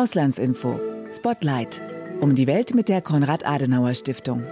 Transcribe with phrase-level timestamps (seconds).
[0.00, 0.80] Auslandsinfo.
[1.14, 1.82] Spotlight.
[2.20, 4.42] Um die Welt mit der Konrad-Adenauer-Stiftung.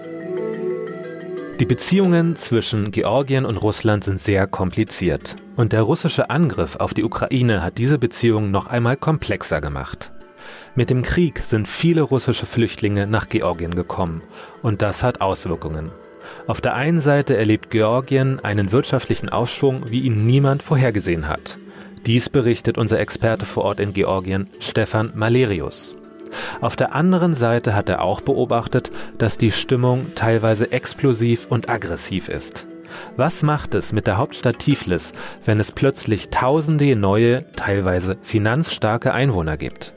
[1.58, 5.36] Die Beziehungen zwischen Georgien und Russland sind sehr kompliziert.
[5.56, 10.12] Und der russische Angriff auf die Ukraine hat diese Beziehungen noch einmal komplexer gemacht.
[10.74, 14.20] Mit dem Krieg sind viele russische Flüchtlinge nach Georgien gekommen.
[14.60, 15.92] Und das hat Auswirkungen.
[16.46, 21.56] Auf der einen Seite erlebt Georgien einen wirtschaftlichen Aufschwung, wie ihn niemand vorhergesehen hat.
[22.08, 25.94] Dies berichtet unser Experte vor Ort in Georgien, Stefan Malerius.
[26.62, 32.30] Auf der anderen Seite hat er auch beobachtet, dass die Stimmung teilweise explosiv und aggressiv
[32.30, 32.66] ist.
[33.18, 35.12] Was macht es mit der Hauptstadt Tiflis,
[35.44, 39.92] wenn es plötzlich tausende neue, teilweise finanzstarke Einwohner gibt?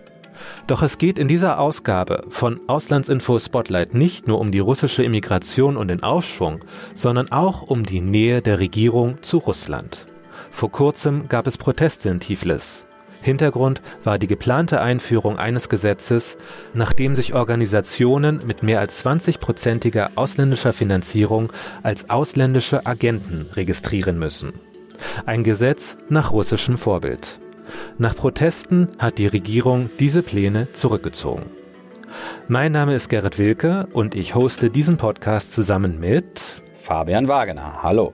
[0.68, 5.78] Doch es geht in dieser Ausgabe von Auslandsinfo Spotlight nicht nur um die russische Immigration
[5.78, 6.60] und den Aufschwung,
[6.94, 10.08] sondern auch um die Nähe der Regierung zu Russland.
[10.52, 12.86] Vor kurzem gab es Proteste in Tiflis.
[13.22, 16.38] Hintergrund war die geplante Einführung eines Gesetzes,
[16.74, 21.52] nachdem sich Organisationen mit mehr als 20-prozentiger ausländischer Finanzierung
[21.84, 24.54] als ausländische Agenten registrieren müssen.
[25.26, 27.40] Ein Gesetz nach russischem Vorbild.
[27.98, 31.46] Nach Protesten hat die Regierung diese Pläne zurückgezogen.
[32.48, 37.82] Mein Name ist Gerrit Wilke und ich hoste diesen Podcast zusammen mit Fabian Wagener.
[37.82, 38.14] Hallo.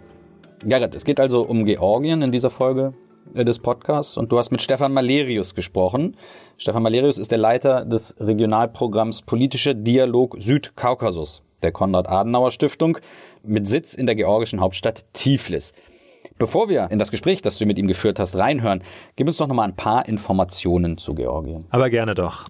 [0.64, 2.94] Gerrit, es geht also um Georgien in dieser Folge
[3.36, 6.18] äh, des Podcasts und du hast mit Stefan Malerius gesprochen.
[6.58, 12.98] Stefan Malerius ist der Leiter des Regionalprogramms Politischer Dialog Südkaukasus der Konrad-Adenauer-Stiftung
[13.44, 15.74] mit Sitz in der georgischen Hauptstadt Tiflis.
[16.38, 18.84] Bevor wir in das Gespräch, das du mit ihm geführt hast, reinhören,
[19.16, 21.66] gib uns doch noch mal ein paar Informationen zu Georgien.
[21.70, 22.46] Aber gerne doch.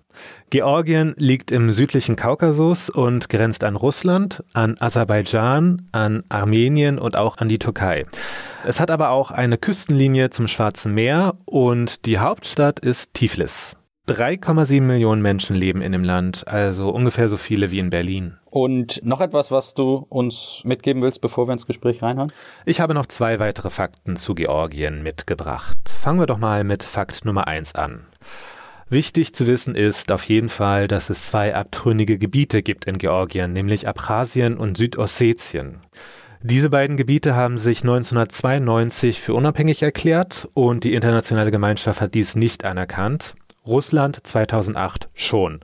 [0.49, 7.37] Georgien liegt im südlichen Kaukasus und grenzt an Russland, an Aserbaidschan, an Armenien und auch
[7.37, 8.05] an die Türkei.
[8.65, 13.77] Es hat aber auch eine Küstenlinie zum Schwarzen Meer und die Hauptstadt ist Tiflis.
[14.07, 18.37] 3,7 Millionen Menschen leben in dem Land, also ungefähr so viele wie in Berlin.
[18.45, 22.31] Und noch etwas, was du uns mitgeben willst, bevor wir ins Gespräch reinhören?
[22.65, 25.77] Ich habe noch zwei weitere Fakten zu Georgien mitgebracht.
[26.01, 28.05] Fangen wir doch mal mit Fakt Nummer eins an.
[28.89, 33.51] Wichtig zu wissen ist auf jeden Fall, dass es zwei abtrünnige Gebiete gibt in Georgien,
[33.51, 35.79] nämlich Abchasien und Südossetien.
[36.41, 42.37] Diese beiden Gebiete haben sich 1992 für unabhängig erklärt und die internationale Gemeinschaft hat dies
[42.37, 43.35] nicht anerkannt.
[43.67, 45.59] Russland 2008 schon.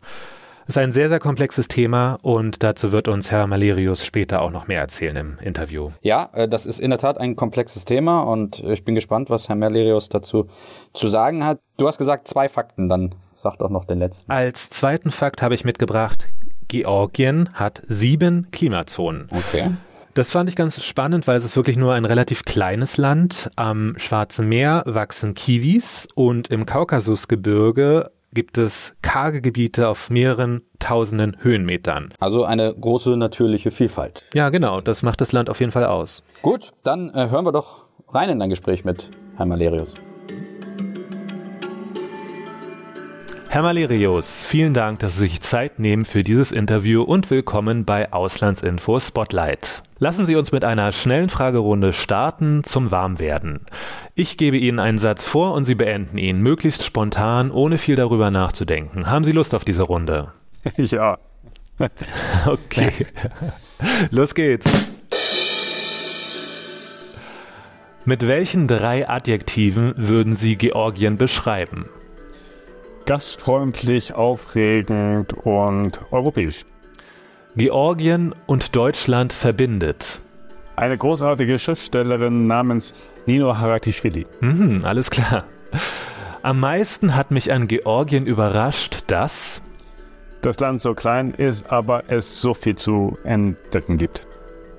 [0.66, 4.52] Das ist ein sehr, sehr komplexes Thema und dazu wird uns Herr Malerius später auch
[4.52, 5.92] noch mehr erzählen im Interview.
[6.02, 9.50] Ja, äh, das ist in der Tat ein komplexes Thema und ich bin gespannt, was
[9.50, 10.48] Herr Malerius dazu
[10.94, 11.60] zu sagen hat.
[11.78, 14.32] Du hast gesagt zwei Fakten, dann sag doch noch den letzten.
[14.32, 16.28] Als zweiten Fakt habe ich mitgebracht,
[16.70, 19.28] Georgien hat sieben Klimazonen.
[19.32, 19.72] Okay.
[20.16, 23.50] Das fand ich ganz spannend, weil es ist wirklich nur ein relativ kleines Land.
[23.56, 31.38] Am Schwarzen Meer wachsen Kiwis und im Kaukasusgebirge gibt es karge Gebiete auf mehreren tausenden
[31.42, 32.14] Höhenmetern.
[32.20, 34.24] Also eine große natürliche Vielfalt.
[34.36, 34.82] Ja, genau.
[34.82, 36.22] Das macht das Land auf jeden Fall aus.
[36.44, 39.96] Gut, dann äh, hören wir doch rein in ein Gespräch mit Herrn Malerius.
[43.50, 48.12] Herr Malerius, vielen Dank, dass Sie sich Zeit nehmen für dieses Interview und willkommen bei
[48.12, 49.84] Auslandsinfo Spotlight.
[50.04, 53.62] Lassen Sie uns mit einer schnellen Fragerunde starten zum Warmwerden.
[54.16, 58.30] Ich gebe Ihnen einen Satz vor und Sie beenden ihn, möglichst spontan, ohne viel darüber
[58.30, 59.10] nachzudenken.
[59.10, 60.34] Haben Sie Lust auf diese Runde?
[60.76, 61.20] Ja.
[62.46, 62.92] Okay.
[64.12, 64.70] Los geht's.
[68.04, 71.86] Mit welchen drei Adjektiven würden Sie Georgien beschreiben?
[73.06, 76.66] Gastfreundlich, aufregend und europäisch.
[77.56, 80.20] Georgien und Deutschland verbindet.
[80.76, 82.96] Eine großartige Schriftstellerin namens
[83.28, 84.26] Nino Haratischvili.
[84.42, 85.46] Mhm, alles klar.
[86.42, 89.62] Am meisten hat mich an Georgien überrascht, dass
[90.42, 94.26] das Land so klein ist, aber es so viel zu entdecken gibt.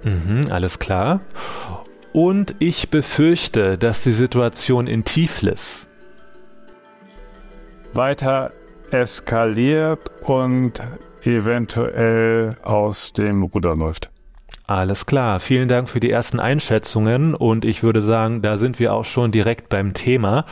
[0.02, 1.20] Mhm, alles klar.
[2.12, 5.88] Und ich befürchte, dass die Situation in Tiflis
[7.92, 8.52] weiter
[8.90, 10.82] eskaliert und
[11.26, 14.10] eventuell aus dem Ruder läuft.
[14.66, 18.94] Alles klar, vielen Dank für die ersten Einschätzungen und ich würde sagen, da sind wir
[18.94, 20.46] auch schon direkt beim Thema.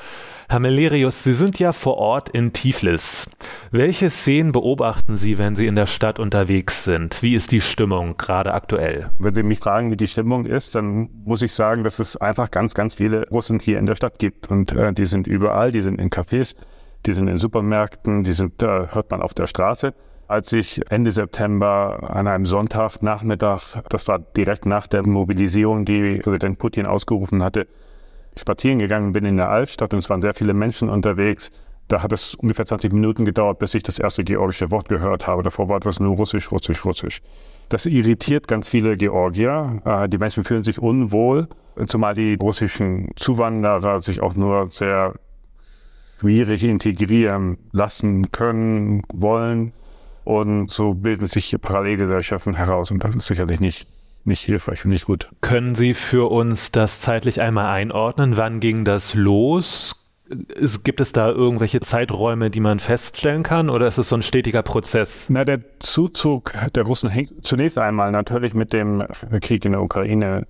[0.50, 3.26] Herr Melerius, Sie sind ja vor Ort in Tiflis.
[3.70, 7.22] Welche Szenen beobachten Sie, wenn Sie in der Stadt unterwegs sind?
[7.22, 9.08] Wie ist die Stimmung gerade aktuell?
[9.18, 12.50] Wenn Sie mich fragen, wie die Stimmung ist, dann muss ich sagen, dass es einfach
[12.50, 15.80] ganz, ganz viele Russen hier in der Stadt gibt und äh, die sind überall, die
[15.80, 16.54] sind in Cafés,
[17.06, 19.94] die sind in Supermärkten, die sind, äh, hört man auf der Straße.
[20.32, 26.58] Als ich Ende September an einem Sonntagnachmittag, das war direkt nach der Mobilisierung, die Präsident
[26.58, 27.66] Putin ausgerufen hatte,
[28.38, 31.50] spazieren gegangen bin in der Altstadt und es waren sehr viele Menschen unterwegs,
[31.88, 35.42] Da hat es ungefähr 20 Minuten gedauert, bis ich das erste georgische Wort gehört habe.
[35.42, 37.20] Davor war das nur Russisch, Russisch, Russisch.
[37.68, 39.82] Das irritiert ganz viele Georgier.
[39.84, 41.46] Äh, die Menschen fühlen sich unwohl,
[41.88, 45.12] zumal die russischen Zuwanderer sich auch nur sehr
[46.18, 49.74] schwierig integrieren lassen können, wollen.
[50.24, 52.90] Und so bilden sich hier Parallelgesellschaften heraus.
[52.90, 53.86] Und das ist sicherlich nicht,
[54.24, 55.28] nicht hilfreich und nicht gut.
[55.40, 58.36] Können Sie für uns das zeitlich einmal einordnen?
[58.36, 59.98] Wann ging das los?
[60.84, 64.62] Gibt es da irgendwelche Zeiträume, die man feststellen kann, oder ist es so ein stetiger
[64.62, 65.26] Prozess?
[65.28, 69.04] Na, der Zuzug der Russen hängt zunächst einmal natürlich mit dem
[69.42, 70.46] Krieg in der Ukraine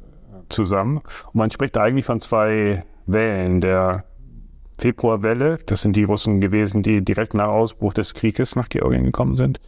[0.51, 0.99] zusammen.
[0.99, 3.61] Und man spricht eigentlich von zwei Wellen.
[3.61, 4.05] Der
[4.79, 9.37] Februarwelle, das sind die Russen gewesen, die direkt nach Ausbruch des Krieges nach Georgien gekommen
[9.37, 9.61] sind.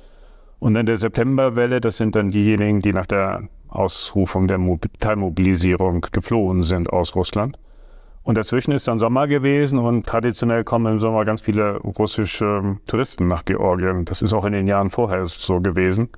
[0.59, 4.59] Und dann der Septemberwelle, das sind dann diejenigen, die nach der Ausrufung der
[5.01, 7.59] Teilmobilisierung geflohen sind aus Russland.
[8.23, 13.29] Und dazwischen ist dann Sommer gewesen und traditionell kommen im Sommer ganz viele russische Touristen
[13.29, 14.07] nach Georgien.
[14.07, 16.09] Das ist auch in den Jahren vorher so gewesen.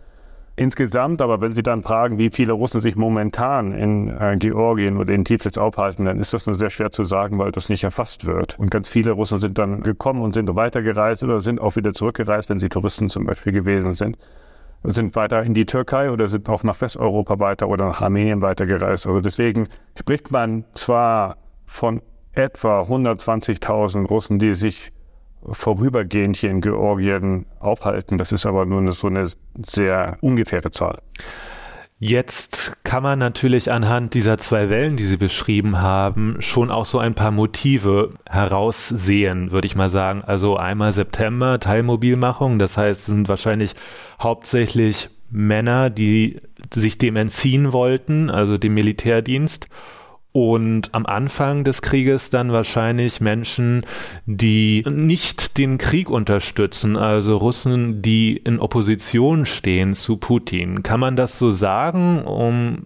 [0.58, 5.12] Insgesamt, aber wenn Sie dann fragen, wie viele Russen sich momentan in äh, Georgien oder
[5.12, 8.24] in Tiflis aufhalten, dann ist das nur sehr schwer zu sagen, weil das nicht erfasst
[8.24, 8.58] wird.
[8.58, 12.48] Und ganz viele Russen sind dann gekommen und sind weitergereist oder sind auch wieder zurückgereist,
[12.48, 14.16] wenn sie Touristen zum Beispiel gewesen sind
[14.88, 19.06] sind weiter in die Türkei oder sind auch nach Westeuropa weiter oder nach Armenien weitergereist.
[19.06, 19.68] Also deswegen
[19.98, 24.92] spricht man zwar von etwa 120.000 Russen, die sich
[25.50, 28.18] vorübergehend hier in Georgien aufhalten.
[28.18, 29.26] Das ist aber nur so eine
[29.62, 31.00] sehr ungefähre Zahl.
[31.98, 36.98] Jetzt kann man natürlich anhand dieser zwei Wellen, die Sie beschrieben haben, schon auch so
[36.98, 40.22] ein paar Motive heraussehen, würde ich mal sagen.
[40.22, 43.72] Also einmal September, Teilmobilmachung, das heißt, es sind wahrscheinlich
[44.20, 49.68] hauptsächlich Männer, die sich dem entziehen wollten, also dem Militärdienst
[50.36, 53.86] und am Anfang des Krieges dann wahrscheinlich Menschen,
[54.26, 60.82] die nicht den Krieg unterstützen, also Russen, die in Opposition stehen zu Putin.
[60.82, 62.26] Kann man das so sagen?
[62.26, 62.84] Um,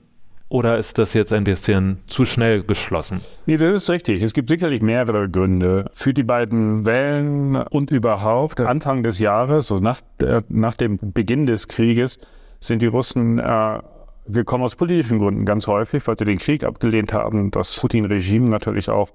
[0.49, 3.21] oder ist das jetzt ein bisschen zu schnell geschlossen?
[3.47, 4.23] Nee, das ist richtig.
[4.23, 8.61] Es gibt sicherlich mehrere Gründe für die beiden Wellen und überhaupt.
[8.61, 12.21] Anfang des Jahres, so nach, äh, nach dem Beginn des Krieges,
[12.61, 13.81] sind die Russen äh,
[14.27, 18.49] wir kommen aus politischen Gründen ganz häufig, weil sie den Krieg abgelehnt haben, das Putin-Regime
[18.49, 19.11] natürlich auch.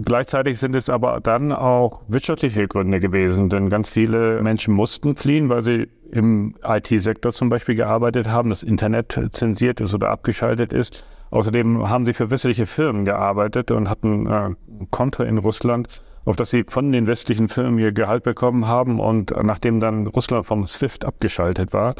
[0.00, 5.48] Gleichzeitig sind es aber dann auch wirtschaftliche Gründe gewesen, denn ganz viele Menschen mussten fliehen,
[5.48, 11.04] weil sie im IT-Sektor zum Beispiel gearbeitet haben, das Internet zensiert ist oder abgeschaltet ist.
[11.30, 14.56] Außerdem haben sie für westliche Firmen gearbeitet und hatten äh, ein
[14.90, 15.88] Konto in Russland,
[16.24, 19.00] auf das sie von den westlichen Firmen ihr Gehalt bekommen haben.
[19.00, 21.96] Und nachdem dann Russland vom SWIFT abgeschaltet war,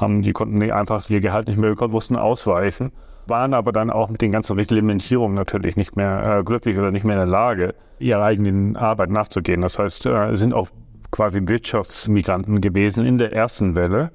[0.00, 2.92] haben, die konnten einfach ihr Gehalt nicht mehr bekommen, mussten ausweichen,
[3.26, 7.04] waren aber dann auch mit den ganzen Reglementierungen natürlich nicht mehr äh, glücklich oder nicht
[7.04, 9.60] mehr in der Lage, ihrer eigenen Arbeit nachzugehen.
[9.60, 10.68] Das heißt, äh, sind auch
[11.10, 14.10] quasi Wirtschaftsmigranten gewesen in der ersten Welle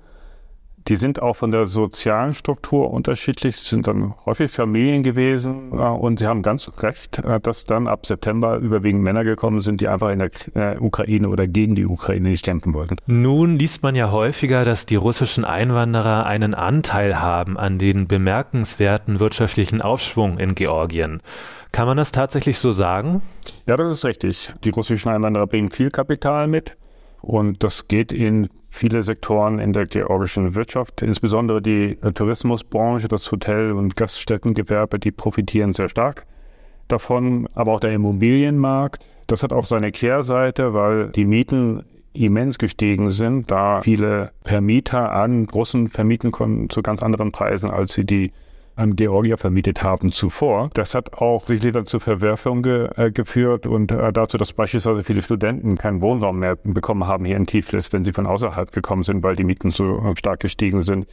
[0.87, 6.19] die sind auch von der sozialen Struktur unterschiedlich, sind dann häufig Familien gewesen äh, und
[6.19, 10.09] Sie haben ganz recht, äh, dass dann ab September überwiegend Männer gekommen sind, die einfach
[10.09, 12.97] in der äh, Ukraine oder gegen die Ukraine nicht kämpfen wollten.
[13.07, 19.19] Nun liest man ja häufiger, dass die russischen Einwanderer einen Anteil haben an den bemerkenswerten
[19.19, 21.21] wirtschaftlichen Aufschwung in Georgien.
[21.71, 23.21] Kann man das tatsächlich so sagen?
[23.67, 24.53] Ja, das ist richtig.
[24.63, 26.77] Die russischen Einwanderer bringen viel Kapital mit
[27.21, 33.31] und das geht in viele Sektoren in der georgischen Wirtschaft, insbesondere die äh, Tourismusbranche, das
[33.31, 36.25] Hotel- und Gaststättengewerbe, die profitieren sehr stark
[36.87, 39.03] davon, aber auch der Immobilienmarkt.
[39.27, 45.47] Das hat auch seine Kehrseite, weil die Mieten immens gestiegen sind, da viele Vermieter an
[45.53, 48.31] Russen vermieten konnten zu ganz anderen Preisen, als sie die
[48.75, 50.69] an Georgier vermietet haben zuvor.
[50.73, 55.03] Das hat auch sicherlich dann zu Verwerfungen ge äh, geführt und äh, dazu, dass beispielsweise
[55.03, 59.03] viele Studenten keinen Wohnraum mehr bekommen haben hier in Tiflis, wenn sie von außerhalb gekommen
[59.03, 61.07] sind, weil die Mieten so äh, stark gestiegen sind.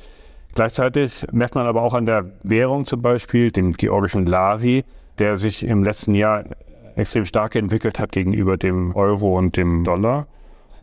[0.54, 4.84] Gleichzeitig merkt man aber auch an der Währung zum Beispiel, dem georgischen Lari,
[5.18, 6.44] der sich im letzten Jahr
[6.96, 10.26] extrem stark entwickelt hat gegenüber dem Euro und dem Dollar.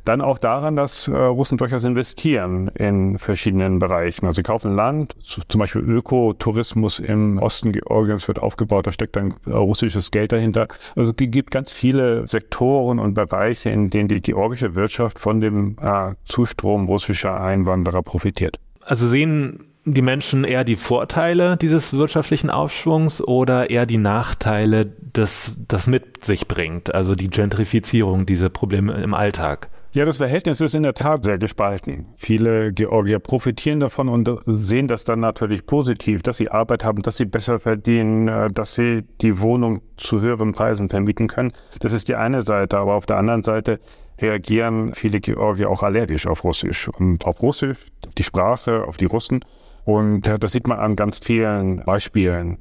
[0.06, 4.26] Dann auch daran, dass äh, Russen durchaus investieren in verschiedenen Bereichen.
[4.26, 9.34] Also sie kaufen Land, zum Beispiel Ökotourismus im Osten Georgiens wird aufgebaut, da steckt dann
[9.46, 10.68] äh, russisches Geld dahinter.
[10.96, 15.78] Also es gibt ganz viele Sektoren und Bereiche, in denen die georgische Wirtschaft von dem
[15.82, 18.60] äh, Zustrom russischer Einwanderer profitiert.
[18.82, 25.58] Also sehen die Menschen eher die Vorteile dieses wirtschaftlichen Aufschwungs oder eher die Nachteile, das
[25.68, 29.70] das mit sich bringt, also die Gentrifizierung, diese Probleme im Alltag?
[29.92, 32.06] Ja, das Verhältnis ist in der Tat sehr gespalten.
[32.16, 37.18] Viele Georgier profitieren davon und sehen das dann natürlich positiv, dass sie Arbeit haben, dass
[37.18, 41.54] sie besser verdienen, äh, dass sie die Wohnung zu höheren Preisen vermieten können.
[41.80, 42.78] Das ist die eine Seite.
[42.78, 43.80] Aber auf der anderen Seite
[44.22, 49.06] reagieren viele Georgier auch allergisch auf Russisch und auf Russisch, auf die Sprache, auf die
[49.06, 49.44] Russen.
[49.86, 52.60] Und äh, das sieht man an ganz vielen Beispielen.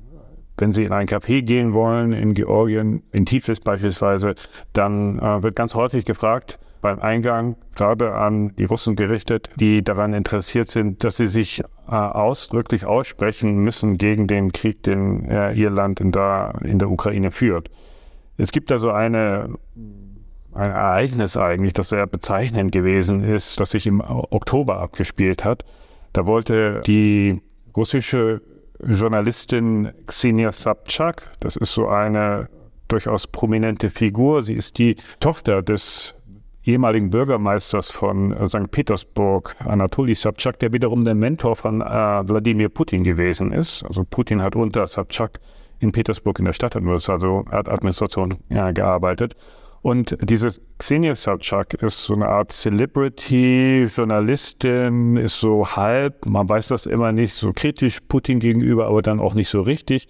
[0.57, 4.35] Wenn Sie in ein Café gehen wollen, in Georgien, in Tiflis beispielsweise,
[4.73, 10.15] dann äh, wird ganz häufig gefragt, beim Eingang, gerade an die Russen gerichtet, die daran
[10.15, 15.71] interessiert sind, dass sie sich äh, ausdrücklich aussprechen müssen gegen den Krieg, den äh, ihr
[15.71, 17.71] Land in der, in der Ukraine führt.
[18.37, 19.55] Es gibt da so eine,
[20.55, 25.65] ein Ereignis eigentlich, das sehr bezeichnend gewesen ist, das sich im Oktober abgespielt hat.
[26.13, 27.41] Da wollte die
[27.77, 28.41] russische
[28.81, 32.49] Journalistin Xenia Sabchak, das ist so eine
[32.87, 36.15] durchaus prominente Figur, sie ist die Tochter des
[36.69, 38.71] ehemaligen Bürgermeisters von äh, St.
[38.71, 43.83] Petersburg, Anatoly Sabchak, der wiederum der Mentor von äh, Wladimir Putin gewesen ist.
[43.85, 45.41] Also Putin hat unter Sabchak
[45.81, 49.35] in Petersburg in der Stadtadministration ja, gearbeitet.
[49.81, 50.49] Und diese
[50.79, 57.13] Xenia Sabchak ist so eine Art Celebrity, Journalistin, ist so halb, man weiß das immer
[57.13, 60.09] nicht, so kritisch Putin gegenüber, aber dann auch nicht so richtig.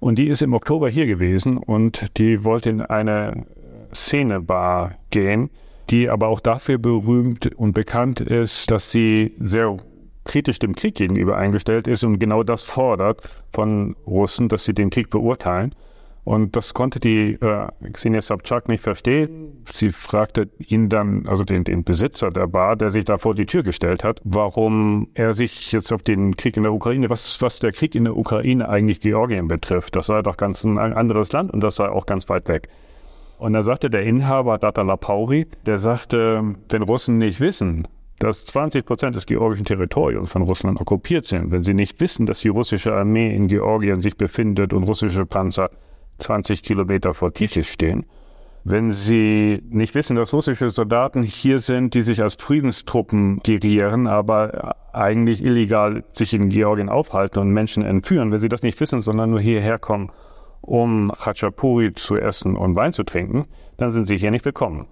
[0.00, 3.46] Und die ist im Oktober hier gewesen und die wollte in eine
[3.92, 5.48] Szenebar gehen
[5.90, 9.76] die aber auch dafür berühmt und bekannt ist, dass sie sehr
[10.24, 14.90] kritisch dem Krieg gegenüber eingestellt ist und genau das fordert von Russen, dass sie den
[14.90, 15.74] Krieg beurteilen.
[16.26, 19.62] Und das konnte die äh, Xenia Sobchak nicht verstehen.
[19.70, 23.46] Sie fragte ihn dann, also den, den Besitzer der Bar, der sich da vor die
[23.46, 27.60] Tür gestellt hat, warum er sich jetzt auf den Krieg in der Ukraine, was, was
[27.60, 29.94] der Krieg in der Ukraine eigentlich Georgien betrifft.
[29.94, 32.68] Das sei doch ganz ein anderes Land und das sei auch ganz weit weg.
[33.38, 37.86] Und da sagte der Inhaber Data Lapauri, der sagte, wenn Russen nicht wissen,
[38.18, 42.40] dass 20 Prozent des georgischen Territoriums von Russland okkupiert sind, wenn sie nicht wissen, dass
[42.40, 45.70] die russische Armee in Georgien sich befindet und russische Panzer
[46.18, 48.06] 20 Kilometer vor Tiflis stehen,
[48.64, 54.76] wenn sie nicht wissen, dass russische Soldaten hier sind, die sich als Friedenstruppen gerieren, aber
[54.94, 59.30] eigentlich illegal sich in Georgien aufhalten und Menschen entführen, wenn sie das nicht wissen, sondern
[59.30, 60.10] nur hierher kommen,
[60.66, 63.46] um Khachapuri zu essen und Wein zu trinken,
[63.76, 64.86] dann sind sie hier nicht willkommen.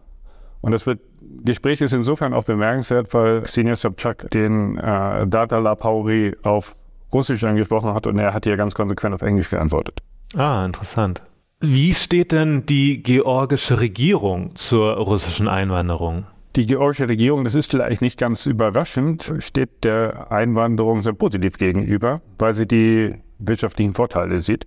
[0.61, 1.01] Und das wird,
[1.45, 6.75] Gespräch ist insofern auch bemerkenswert, weil Xenia Sobchak den äh, Data Lapauri auf
[7.13, 10.01] Russisch angesprochen hat und er hat hier ganz konsequent auf Englisch geantwortet.
[10.37, 11.23] Ah, interessant.
[11.61, 16.27] Wie steht denn die georgische Regierung zur russischen Einwanderung?
[16.57, 22.21] Die georgische Regierung, das ist vielleicht nicht ganz überraschend, steht der Einwanderung sehr positiv gegenüber,
[22.39, 24.67] weil sie die wirtschaftlichen Vorteile sieht.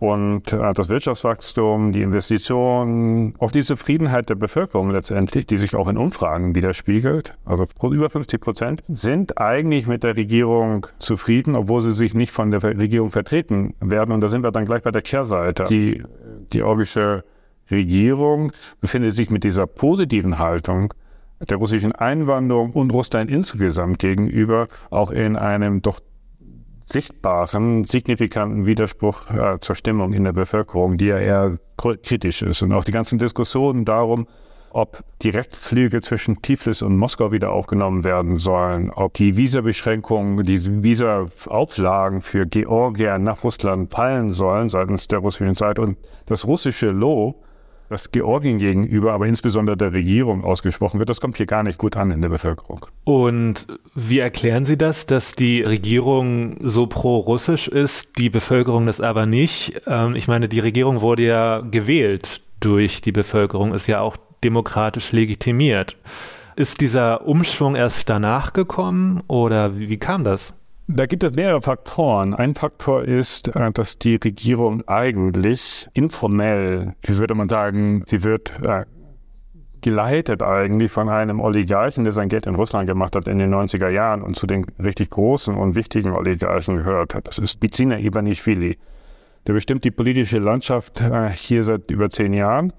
[0.00, 5.88] Und äh, das Wirtschaftswachstum, die Investitionen, auch die Zufriedenheit der Bevölkerung letztendlich, die sich auch
[5.88, 11.92] in Umfragen widerspiegelt, also über 50 Prozent, sind eigentlich mit der Regierung zufrieden, obwohl sie
[11.92, 14.12] sich nicht von der Regierung vertreten werden.
[14.12, 15.64] Und da sind wir dann gleich bei der Kehrseite.
[15.64, 16.02] Die
[16.50, 17.24] georgische
[17.70, 20.94] Regierung befindet sich mit dieser positiven Haltung
[21.48, 26.00] der russischen Einwanderung und Russland insgesamt gegenüber auch in einem doch
[26.88, 32.62] sichtbaren, signifikanten Widerspruch äh, zur Stimmung in der Bevölkerung, die ja eher kritisch ist.
[32.62, 34.26] Und auch die ganzen Diskussionen darum,
[34.70, 42.20] ob Direktflüge zwischen Tiflis und Moskau wieder aufgenommen werden sollen, ob die Visabeschränkungen, die Visaauflagen
[42.20, 47.44] für Georgier nach Russland fallen sollen seitens der russischen Seite und das russische Lob
[47.88, 51.96] das Georgien gegenüber, aber insbesondere der Regierung ausgesprochen wird, das kommt hier gar nicht gut
[51.96, 52.86] an in der Bevölkerung.
[53.04, 59.26] Und wie erklären Sie das, dass die Regierung so pro-russisch ist, die Bevölkerung das aber
[59.26, 59.82] nicht?
[59.86, 65.12] Ähm, ich meine, die Regierung wurde ja gewählt durch die Bevölkerung, ist ja auch demokratisch
[65.12, 65.96] legitimiert.
[66.56, 70.54] Ist dieser Umschwung erst danach gekommen oder wie, wie kam das?
[70.90, 72.32] Da gibt es mehrere Faktoren.
[72.32, 78.58] Ein Faktor ist, äh, dass die Regierung eigentlich informell, wie würde man sagen, sie wird
[78.64, 78.86] äh,
[79.82, 83.90] geleitet eigentlich von einem Oligarchen, der sein Geld in Russland gemacht hat in den 90er
[83.90, 87.28] Jahren und zu den richtig großen und wichtigen Oligarchen gehört hat.
[87.28, 88.78] Das ist Bizina Ivanishvili.
[89.46, 92.72] Der bestimmt die politische Landschaft äh, hier seit über zehn Jahren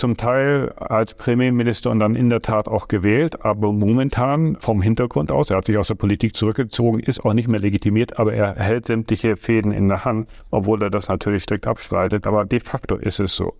[0.00, 5.30] zum Teil als Premierminister und dann in der Tat auch gewählt, aber momentan vom Hintergrund
[5.30, 8.54] aus, er hat sich aus der Politik zurückgezogen, ist auch nicht mehr legitimiert, aber er
[8.54, 12.96] hält sämtliche Fäden in der Hand, obwohl er das natürlich strikt abstreitet, aber de facto
[12.96, 13.52] ist es so.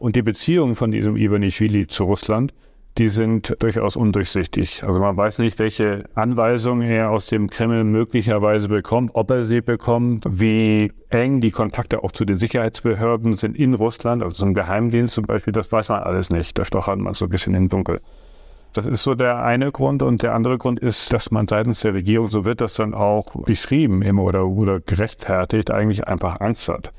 [0.00, 2.52] Und die Beziehung von diesem Ivanishvili zu Russland
[2.98, 4.82] die sind durchaus undurchsichtig.
[4.84, 9.60] Also man weiß nicht, welche Anweisungen er aus dem Kreml möglicherweise bekommt, ob er sie
[9.60, 15.14] bekommt, wie eng die Kontakte auch zu den Sicherheitsbehörden sind in Russland, also zum Geheimdienst
[15.14, 16.58] zum Beispiel, das weiß man alles nicht.
[16.58, 18.00] Da stochert man so ein bisschen im Dunkel.
[18.72, 20.02] Das ist so der eine Grund.
[20.02, 23.44] Und der andere Grund ist, dass man seitens der Regierung, so wird das dann auch
[23.44, 26.92] beschrieben immer oder, oder gerechtfertigt, eigentlich einfach Angst hat.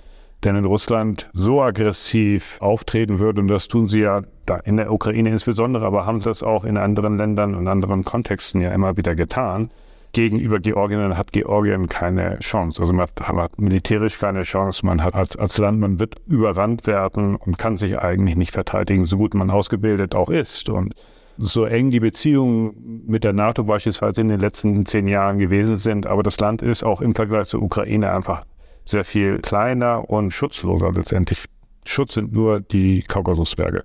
[0.44, 4.92] Denn in Russland so aggressiv auftreten würde, und das tun sie ja da in der
[4.92, 9.16] Ukraine insbesondere, aber haben das auch in anderen Ländern und anderen Kontexten ja immer wieder
[9.16, 9.72] getan,
[10.14, 12.82] gegenüber Georgien hat Georgien keine Chance.
[12.82, 16.16] Also man hat, man hat militärisch keine Chance, man hat als, als, Land, man wird
[16.28, 20.70] überrannt werden und kann sich eigentlich nicht verteidigen, so gut man ausgebildet auch ist.
[20.70, 20.94] Und
[21.38, 26.08] so eng die Beziehungen mit der NATO beispielsweise in den letzten zehn Jahren gewesen sind,
[26.08, 28.44] aber das Land ist auch im Vergleich zur Ukraine einfach
[28.88, 31.44] sehr viel kleiner und schutzloser letztendlich.
[31.86, 33.84] Schutz sind nur die Kaukasusberge.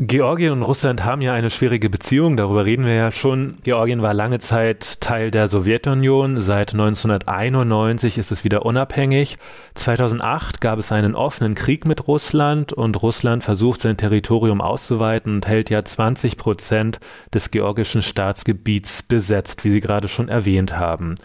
[0.00, 3.56] Georgien und Russland haben ja eine schwierige Beziehung, darüber reden wir ja schon.
[3.64, 9.38] Georgien war lange Zeit Teil der Sowjetunion, seit 1991 ist es wieder unabhängig.
[9.74, 15.48] 2008 gab es einen offenen Krieg mit Russland und Russland versucht sein Territorium auszuweiten und
[15.48, 17.00] hält ja 20 Prozent
[17.34, 21.16] des georgischen Staatsgebiets besetzt, wie Sie gerade schon erwähnt haben.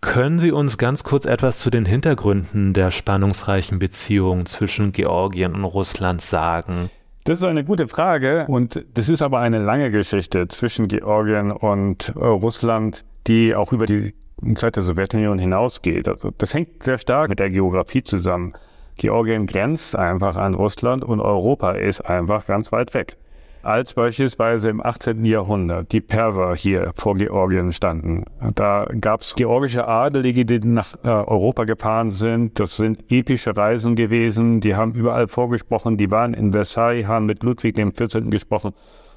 [0.00, 5.64] Können Sie uns ganz kurz etwas zu den Hintergründen der spannungsreichen Beziehung zwischen Georgien und
[5.64, 6.90] Russland sagen?
[7.24, 12.14] Das ist eine gute Frage und das ist aber eine lange Geschichte zwischen Georgien und
[12.16, 14.14] äh, Russland, die auch über die
[14.54, 16.08] Zeit der Sowjetunion hinausgeht.
[16.08, 18.54] Also das hängt sehr stark mit der Geografie zusammen.
[18.96, 23.18] Georgien grenzt einfach an Russland und Europa ist einfach ganz weit weg
[23.62, 25.24] als beispielsweise im 18.
[25.24, 28.24] Jahrhundert die Perser hier vor Georgien standen.
[28.54, 32.58] Da gab es georgische Adelige, die nach äh, Europa gefahren sind.
[32.58, 34.60] Das sind epische Reisen gewesen.
[34.60, 35.96] Die haben überall vorgesprochen.
[35.96, 38.30] Die waren in Versailles, haben mit Ludwig XIV.
[38.30, 38.72] gesprochen.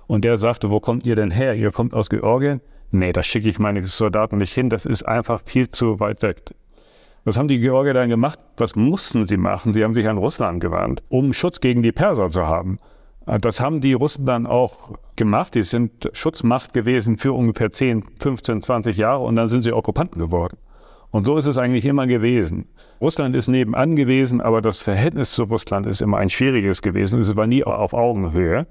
[0.07, 1.55] Und der sagte, wo kommt ihr denn her?
[1.55, 2.62] Ihr kommt aus Georgien?
[2.91, 4.69] Nee, da schicke ich meine Soldaten nicht hin.
[4.69, 6.53] Das ist einfach viel zu weit weg.
[7.25, 8.38] Was haben die Georgier dann gemacht?
[8.57, 9.71] Was mussten sie machen?
[9.71, 12.79] Sie haben sich an Russland gewandt, um Schutz gegen die Perser zu haben.
[13.25, 15.56] Äh, das haben die Russen dann auch gemacht.
[15.56, 20.20] Die sind Schutzmacht gewesen für ungefähr 10, 15, 20 Jahre und dann sind sie Okkupanten
[20.20, 20.58] geworden.
[21.12, 22.65] Und so ist es eigentlich immer gewesen.
[23.00, 27.22] Russland ist nebenan gewesen, aber das Verhältnis zu Russland ist immer ein schwieriges gewesen.
[27.22, 28.65] Es war nie auf Augenhöhe.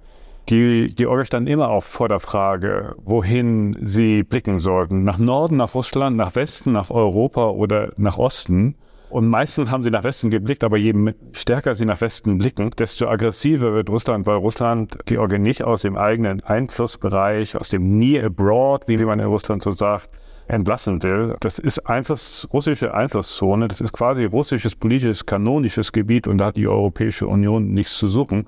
[0.49, 5.05] Die Georgier standen immer auch vor der Frage, wohin sie blicken sollten.
[5.05, 8.75] Nach Norden, nach Russland, nach Westen, nach Europa oder nach Osten.
[9.13, 10.95] Und meistens haben sie nach Westen geblickt, aber je
[11.33, 15.99] stärker sie nach Westen blicken, desto aggressiver wird Russland, weil Russland Georgien nicht aus dem
[15.99, 20.09] eigenen Einflussbereich, aus dem Near Abroad, wie man in Russland so sagt,
[20.49, 21.37] entlassen will.
[21.41, 26.57] Das ist Einfluss, russische Einflusszone, das ist quasi russisches politisches, kanonisches Gebiet und da hat
[26.57, 28.47] die Europäische Union nichts zu suchen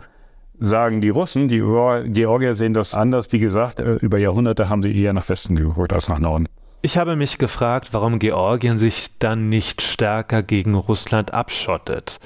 [0.60, 1.48] sagen die Russen.
[1.48, 3.32] Die Georgier sehen das anders.
[3.32, 6.46] Wie gesagt, äh, über Jahrhunderte haben sie eher nach Westen geguckt als nach Norden.
[6.84, 12.20] Ich habe mich gefragt, warum Georgien sich dann nicht stärker gegen Russland abschottet.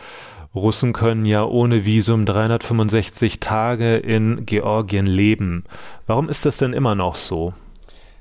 [0.52, 5.62] Russen können ja ohne Visum 365 Tage in Georgien leben.
[6.08, 7.52] Warum ist das denn immer noch so?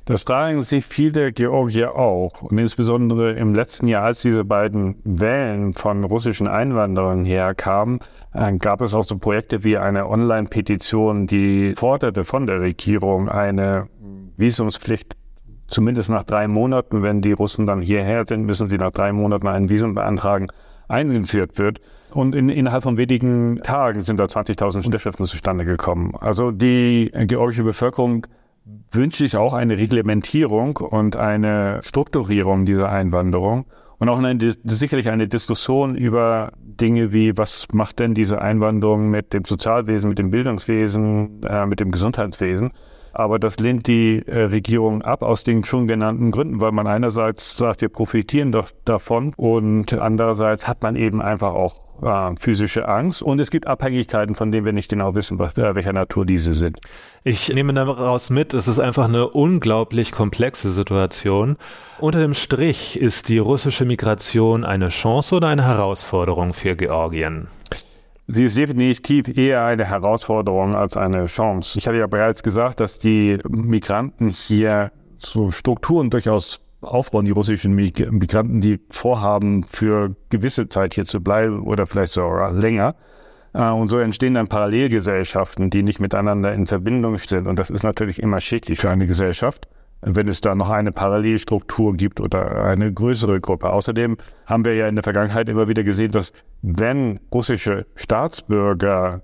[0.06, 2.43] Das fragen sich viele Georgier auch.
[2.43, 8.00] Und insbesondere im letzten Jahr, als diese beiden Wellen von russischen Einwanderern herkamen,
[8.36, 13.88] äh, gab es auch so Projekte wie eine Online-Petition, die forderte von der Regierung eine
[14.38, 15.16] Visumspflicht
[15.67, 19.47] zumindest nach drei Monaten, wenn die Russen dann hierher sind, müssen sie nach drei Monaten
[19.47, 20.47] ein Visum beantragen,
[20.88, 21.80] eingeführt wird.
[22.12, 26.13] Und in, innerhalb von wenigen Tagen sind da 20.000 Unterschriften zustande gekommen.
[26.19, 28.25] Also die georgische Bevölkerung
[28.91, 33.65] wünscht sich auch eine Reglementierung und eine Strukturierung dieser Einwanderung
[33.99, 39.34] und auch eine, sicherlich eine Diskussion über Dinge wie, was macht denn diese Einwanderung mit
[39.34, 42.71] dem Sozialwesen, mit dem Bildungswesen, äh, mit dem Gesundheitswesen.
[43.17, 47.58] Aber das lehnt die äh, Regierung ab aus den schon genannten Gründen, weil man einerseits
[47.58, 53.23] sagt, wir profitieren doch davon und andererseits hat man eben einfach auch äh, physische Angst
[53.23, 56.53] und es gibt Abhängigkeiten, von denen wir nicht genau wissen, was, äh, welcher Natur diese
[56.53, 56.80] sind.
[57.23, 61.58] Ich nehme daraus mit, es ist einfach eine unglaublich komplexe Situation.
[61.97, 67.47] Unter dem Strich ist die russische Migration eine Chance oder eine Herausforderung für Georgien?
[68.30, 71.80] Sie ist definitiv eher eine Herausforderung als eine Chance.
[71.80, 77.74] Ich hatte ja bereits gesagt, dass die Migranten hier so Strukturen durchaus aufbauen, die russischen
[77.74, 82.96] Migranten, die vorhaben, für gewisse Zeit hier zu bleiben oder vielleicht sogar länger.
[83.54, 87.48] Äh, und so entstehen dann Parallelgesellschaften, die nicht miteinander in Verbindung sind.
[87.48, 89.70] Und das ist natürlich immer schädlich für eine Gesellschaft
[90.01, 93.71] wenn es da noch eine Parallelstruktur gibt oder eine größere Gruppe.
[93.71, 99.21] Außerdem haben wir ja in der Vergangenheit immer wieder gesehen, dass wenn russische Staatsbürger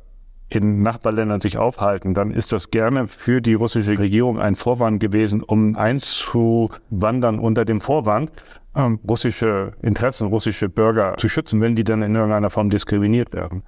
[0.49, 5.41] in Nachbarländern sich aufhalten, dann ist das gerne für die russische Regierung ein Vorwand gewesen,
[5.41, 8.31] um einzuwandern unter dem Vorwand,
[8.75, 13.63] ähm, russische Interessen, russische Bürger zu schützen, wenn die dann in irgendeiner Form diskriminiert werden.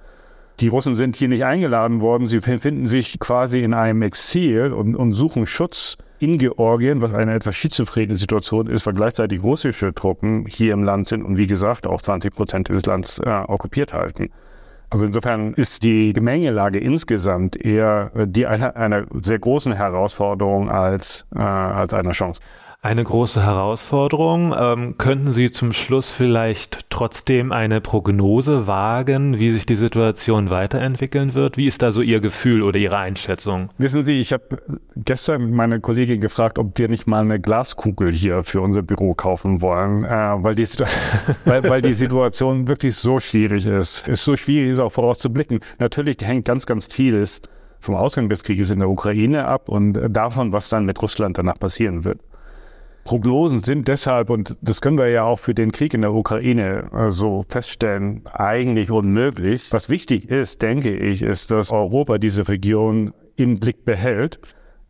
[0.60, 2.28] Die Russen sind hier nicht eingeladen worden.
[2.28, 7.34] Sie befinden sich quasi in einem Exil und, und suchen Schutz in Georgien, was eine
[7.34, 11.86] etwas schizophrene Situation ist, weil gleichzeitig russische Truppen hier im Land sind und wie gesagt
[11.86, 14.30] auch 20 Prozent des Landes äh, okkupiert halten.
[14.88, 21.40] Also insofern ist die Gemengelage insgesamt eher die einer, einer sehr großen Herausforderung als, äh,
[21.40, 22.40] als einer Chance
[22.86, 24.54] eine große Herausforderung.
[24.56, 31.34] Ähm, könnten Sie zum Schluss vielleicht trotzdem eine Prognose wagen, wie sich die Situation weiterentwickeln
[31.34, 31.56] wird?
[31.56, 33.70] Wie ist da so Ihr Gefühl oder Ihre Einschätzung?
[33.76, 34.58] Wissen Sie, ich habe
[34.94, 39.60] gestern meine Kollegin gefragt, ob wir nicht mal eine Glaskugel hier für unser Büro kaufen
[39.60, 40.66] wollen, äh, weil, die,
[41.44, 44.04] weil, weil die Situation wirklich so schwierig ist.
[44.06, 45.58] Es ist so schwierig, es auch vorauszublicken.
[45.80, 47.42] Natürlich hängt ganz, ganz vieles
[47.80, 51.58] vom Ausgang des Krieges in der Ukraine ab und davon, was dann mit Russland danach
[51.58, 52.20] passieren wird.
[53.06, 56.88] Prognosen sind deshalb, und das können wir ja auch für den Krieg in der Ukraine
[56.90, 59.72] so also feststellen, eigentlich unmöglich.
[59.72, 64.40] Was wichtig ist, denke ich, ist, dass Europa diese Region im Blick behält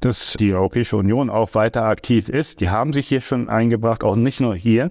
[0.00, 2.60] dass die Europäische Union auch weiter aktiv ist.
[2.60, 4.90] Die haben sich hier schon eingebracht, auch nicht nur hier,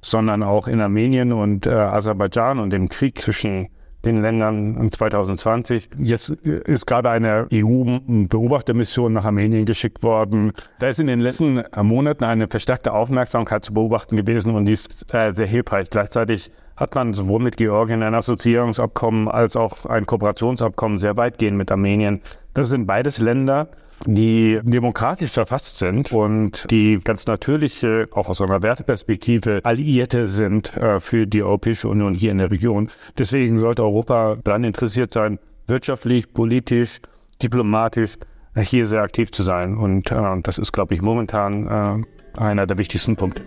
[0.00, 3.68] sondern auch in Armenien und äh, Aserbaidschan und dem Krieg zwischen
[4.04, 5.90] den Ländern 2020.
[5.98, 10.52] Jetzt ist gerade eine EU-Beobachtermission nach Armenien geschickt worden.
[10.78, 15.12] Da ist in den letzten Monaten eine verstärkte Aufmerksamkeit zu beobachten gewesen und die ist
[15.12, 15.90] äh, sehr hilfreich.
[15.90, 21.70] Gleichzeitig hat man sowohl mit Georgien ein Assoziierungsabkommen als auch ein Kooperationsabkommen sehr weitgehend mit
[21.72, 22.20] Armenien.
[22.54, 23.68] Das sind beides Länder,
[24.06, 31.00] die demokratisch verfasst sind und die ganz natürliche, auch aus einer Werteperspektive, Alliierte sind äh,
[31.00, 32.88] für die Europäische Union hier in der Region.
[33.18, 37.00] Deswegen sollte Europa daran interessiert sein, wirtschaftlich, politisch,
[37.42, 38.14] diplomatisch
[38.54, 39.76] äh, hier sehr aktiv zu sein.
[39.76, 43.42] Und äh, das ist, glaube ich, momentan äh, einer der wichtigsten Punkte.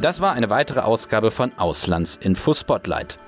[0.00, 3.18] Das war eine weitere Ausgabe von Auslandsinfo Spotlight.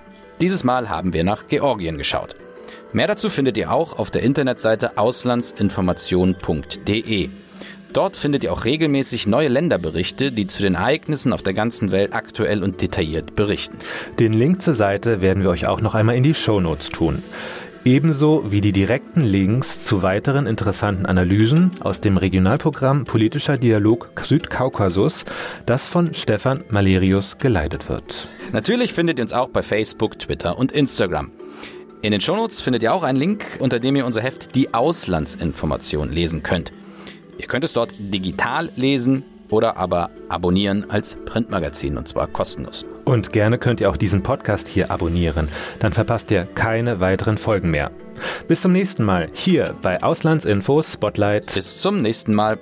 [0.41, 2.35] Dieses Mal haben wir nach Georgien geschaut.
[2.95, 7.29] Mehr dazu findet ihr auch auf der Internetseite auslandsinformation.de.
[7.93, 12.15] Dort findet ihr auch regelmäßig neue Länderberichte, die zu den Ereignissen auf der ganzen Welt
[12.15, 13.77] aktuell und detailliert berichten.
[14.19, 17.23] Den Link zur Seite werden wir euch auch noch einmal in die Show Notes tun.
[17.85, 25.25] Ebenso wie die direkten Links zu weiteren interessanten Analysen aus dem Regionalprogramm Politischer Dialog Südkaukasus,
[25.67, 28.29] das von Stefan Malerius geleitet wird.
[28.53, 31.33] Natürlich findet ihr uns auch bei Facebook, Twitter und Instagram.
[32.03, 36.13] In den Shownotes findet ihr auch einen Link, unter dem ihr unser Heft Die Auslandsinformation
[36.13, 36.73] lesen könnt.
[37.39, 42.87] Ihr könnt es dort digital lesen oder aber abonnieren als Printmagazin und zwar kostenlos.
[43.05, 47.71] Und gerne könnt ihr auch diesen Podcast hier abonnieren, dann verpasst ihr keine weiteren Folgen
[47.71, 47.91] mehr.
[48.49, 51.55] Bis zum nächsten Mal hier bei Auslandsinfos Spotlight.
[51.55, 52.59] Bis zum nächsten Mal.